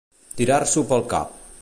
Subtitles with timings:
[0.39, 1.41] Tirar-s'ho pel cap.